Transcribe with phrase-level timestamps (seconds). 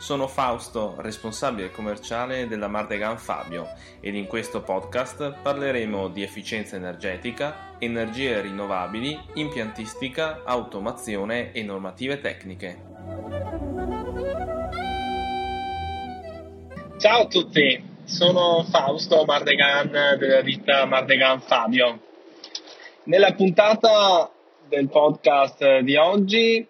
[0.00, 3.68] Sono Fausto, responsabile commerciale della Mardegan Fabio
[4.00, 12.82] ed in questo podcast parleremo di efficienza energetica, energie rinnovabili, impiantistica, automazione e normative tecniche.
[16.96, 22.00] Ciao a tutti, sono Fausto Mardegan della ditta Mardegan Fabio.
[23.04, 24.30] Nella puntata
[24.66, 26.66] del podcast di oggi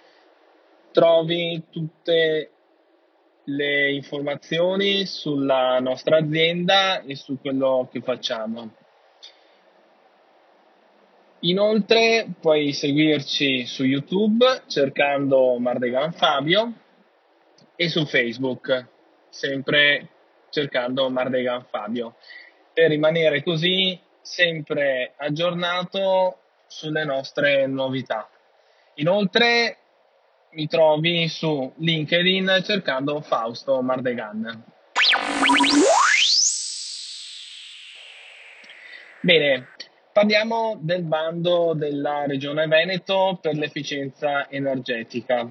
[0.92, 2.50] trovi tutte
[3.44, 8.74] le informazioni sulla nostra azienda e su quello che facciamo.
[11.40, 16.72] Inoltre puoi seguirci su YouTube cercando Mardegan Fabio
[17.76, 18.86] e su Facebook
[19.28, 20.08] sempre
[20.48, 22.14] cercando Mardegan Fabio
[22.72, 28.28] per rimanere così sempre aggiornato sulle nostre novità.
[28.94, 29.78] Inoltre
[30.54, 34.64] mi trovi su LinkedIn cercando Fausto Mardegan.
[39.20, 39.68] Bene,
[40.12, 45.50] parliamo del bando della Regione Veneto per l'efficienza energetica.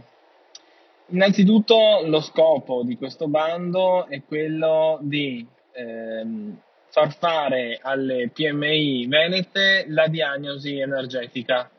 [1.08, 6.58] Innanzitutto lo scopo di questo bando è quello di ehm,
[6.90, 11.70] far fare alle PMI venete la diagnosi energetica,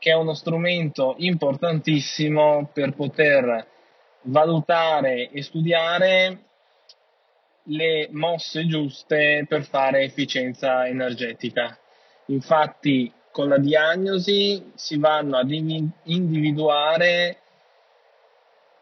[0.00, 3.66] che è uno strumento importantissimo per poter
[4.22, 6.38] valutare e studiare
[7.64, 11.78] le mosse giuste per fare efficienza energetica.
[12.26, 17.36] Infatti, con la diagnosi si vanno ad individuare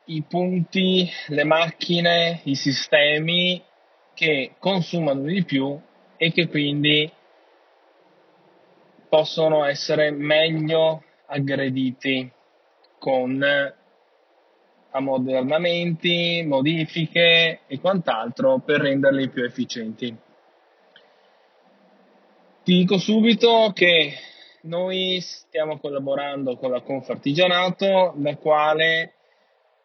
[0.05, 3.61] i punti, le macchine, i sistemi
[4.15, 5.79] che consumano di più
[6.17, 7.11] e che quindi
[9.09, 12.31] possono essere meglio aggrediti
[12.99, 13.45] con
[14.91, 20.17] ammodernamenti, modifiche e quant'altro per renderli più efficienti.
[22.65, 24.13] Ti dico subito che
[24.63, 29.13] noi stiamo collaborando con la Confartigianato, la quale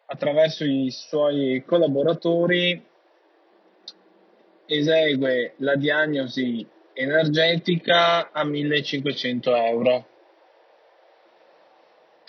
[0.06, 2.84] attraverso i suoi collaboratori
[4.66, 10.06] esegue la diagnosi energetica a 1500 euro.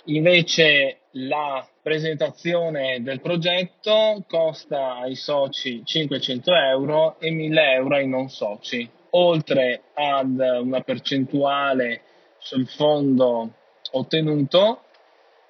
[0.07, 8.29] Invece la presentazione del progetto costa ai soci 500 euro e 1000 euro ai non
[8.29, 12.01] soci, oltre ad una percentuale
[12.37, 13.51] sul fondo
[13.93, 14.83] ottenuto,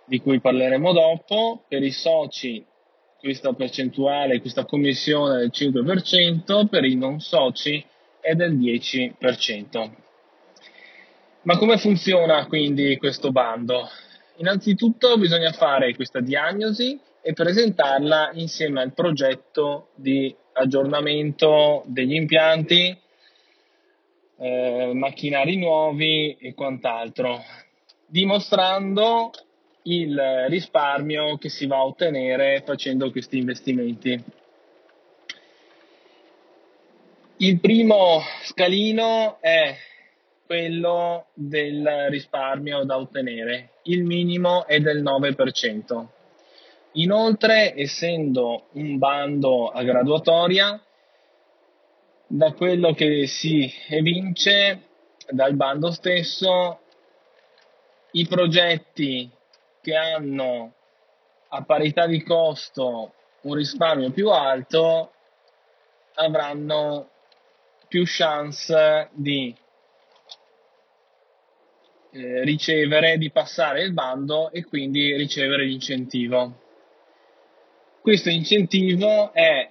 [0.05, 2.63] di cui parleremo dopo, per i soci
[3.19, 7.83] questa percentuale, questa commissione del 5%, per i non soci
[8.21, 9.89] è del 10%.
[11.41, 13.89] Ma come funziona quindi questo bando?
[14.37, 22.97] Innanzitutto bisogna fare questa diagnosi e presentarla insieme al progetto di aggiornamento degli impianti,
[24.37, 27.41] eh, macchinari nuovi e quant'altro,
[28.05, 29.31] dimostrando
[29.83, 34.21] il risparmio che si va a ottenere facendo questi investimenti.
[37.37, 39.75] Il primo scalino è
[40.45, 46.05] quello del risparmio da ottenere, il minimo è del 9%.
[46.93, 50.79] Inoltre, essendo un bando a graduatoria,
[52.27, 54.81] da quello che si evince
[55.29, 56.79] dal bando stesso,
[58.11, 59.29] i progetti
[59.81, 60.73] che hanno
[61.49, 65.11] a parità di costo un risparmio più alto
[66.15, 67.09] avranno
[67.87, 69.55] più chance di
[72.15, 76.61] eh, ricevere, di passare il bando e quindi ricevere l'incentivo.
[77.99, 79.69] Questo incentivo è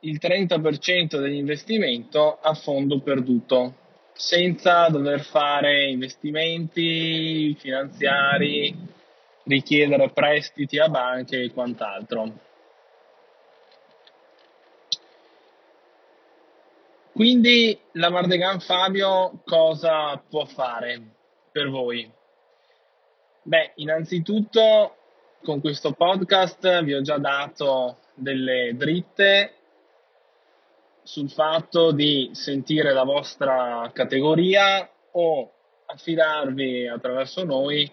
[0.00, 3.74] il 30% dell'investimento a fondo perduto,
[4.14, 8.74] senza dover fare investimenti finanziari
[9.44, 12.32] richiedere prestiti a banche e quant'altro.
[17.12, 21.14] Quindi la Mardegan Fabio cosa può fare
[21.56, 22.06] per voi?
[23.40, 24.94] Beh, innanzitutto
[25.42, 29.54] con questo podcast vi ho già dato delle dritte
[31.02, 35.50] sul fatto di sentire la vostra categoria o
[35.86, 37.90] affidarvi attraverso noi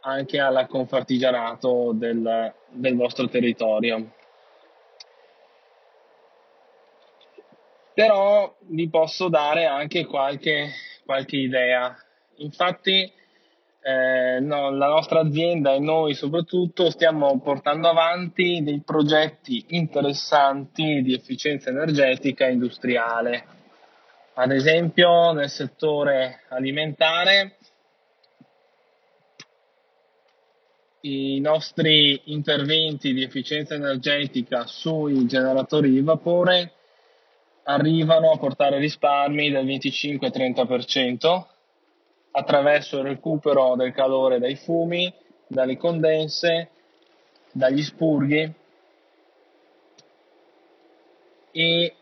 [0.00, 4.12] anche alla confartigianato del, del vostro territorio.
[7.94, 10.70] Però vi posso dare anche qualche,
[11.04, 11.96] qualche idea.
[12.42, 13.10] Infatti,
[13.84, 21.14] eh, no, la nostra azienda e noi soprattutto stiamo portando avanti dei progetti interessanti di
[21.14, 23.44] efficienza energetica industriale.
[24.34, 27.56] Ad esempio nel settore alimentare
[31.00, 36.72] i nostri interventi di efficienza energetica sui generatori di vapore
[37.64, 41.51] arrivano a portare risparmi del 25-30%
[42.32, 45.12] attraverso il recupero del calore dai fumi,
[45.46, 46.70] dalle condense,
[47.52, 48.52] dagli spurghi
[51.52, 51.94] e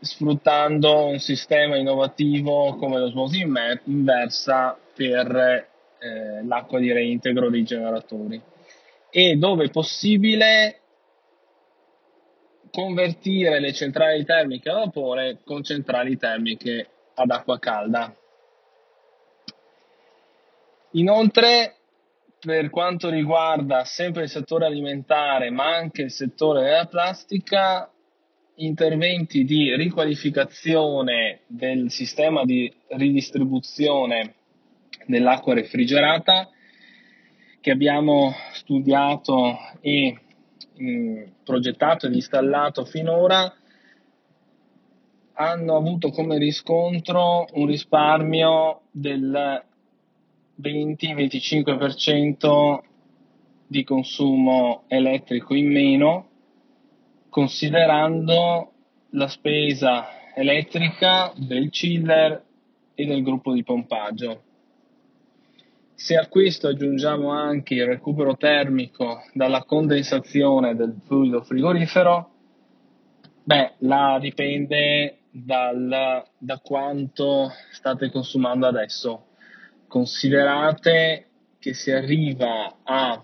[0.00, 5.66] sfruttando un sistema innovativo come l'osmosi inversa per
[5.98, 8.40] eh, l'acqua di reintegro dei generatori
[9.10, 10.80] e dove possibile
[12.70, 18.14] convertire le centrali termiche a vapore con centrali termiche ad acqua calda.
[20.92, 21.76] Inoltre,
[22.40, 27.90] per quanto riguarda sempre il settore alimentare, ma anche il settore della plastica,
[28.56, 34.34] interventi di riqualificazione del sistema di ridistribuzione
[35.06, 36.48] dell'acqua refrigerata
[37.60, 40.18] che abbiamo studiato e
[40.76, 43.52] mh, mm, progettato ed installato finora
[45.34, 49.62] hanno avuto come riscontro un risparmio del
[50.60, 52.80] 20-25%
[53.66, 56.28] di consumo elettrico in meno,
[57.28, 58.72] considerando
[59.10, 62.44] la spesa elettrica del chiller
[62.94, 64.42] e del gruppo di pompaggio.
[65.94, 72.30] Se a questo aggiungiamo anche il recupero termico dalla condensazione del fluido frigorifero,
[73.42, 79.27] beh, là dipende dal, da quanto state consumando adesso
[79.88, 81.26] considerate
[81.58, 83.20] che si arriva a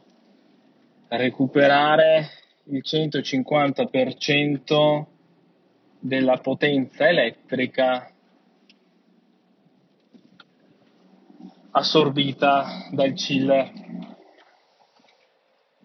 [1.09, 2.31] recuperare
[2.65, 5.05] il 150%
[6.01, 8.11] della potenza elettrica
[11.71, 13.71] assorbita dal chiller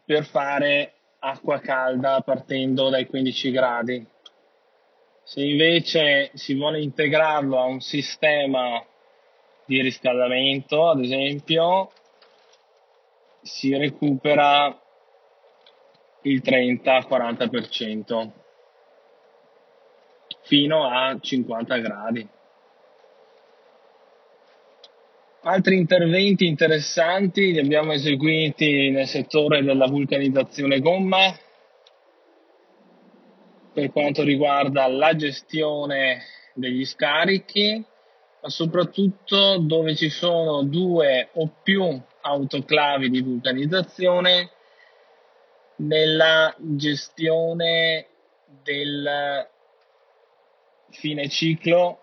[0.06, 4.04] per fare acqua calda partendo dai 15 gradi.
[5.24, 8.84] Se invece si vuole integrarlo a un sistema
[9.70, 11.92] di riscaldamento, ad esempio,
[13.44, 14.76] si recupera
[16.24, 18.30] il 30-40%
[20.42, 22.28] fino a 50 gradi.
[25.42, 31.32] Altri interventi interessanti li abbiamo eseguiti nel settore della vulcanizzazione gomma
[33.72, 36.24] per quanto riguarda la gestione
[36.56, 37.86] degli scarichi
[38.42, 44.52] ma soprattutto dove ci sono due o più autoclavi di vulcanizzazione
[45.78, 48.08] nella gestione
[48.64, 49.48] del
[50.90, 52.02] fine ciclo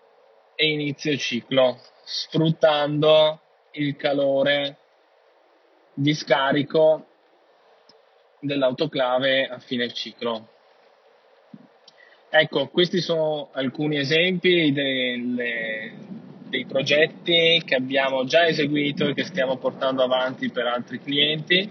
[0.55, 3.41] e inizio ciclo, sfruttando
[3.71, 4.77] il calore
[5.93, 7.05] di scarico
[8.39, 10.49] dell'autoclave a fine ciclo.
[12.29, 15.93] Ecco, questi sono alcuni esempi delle,
[16.49, 21.69] dei progetti che abbiamo già eseguito e che stiamo portando avanti per altri clienti.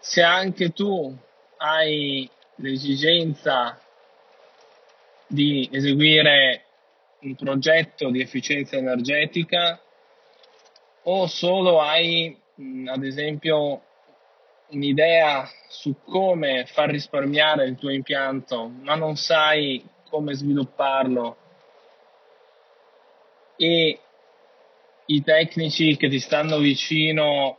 [0.00, 1.16] Se anche tu
[1.58, 3.80] hai l'esigenza
[5.26, 6.64] di eseguire
[7.20, 9.80] un progetto di efficienza energetica
[11.04, 12.38] o solo hai
[12.86, 13.82] ad esempio
[14.68, 21.36] un'idea su come far risparmiare il tuo impianto ma non sai come svilupparlo
[23.56, 23.98] e
[25.06, 27.58] i tecnici che ti stanno vicino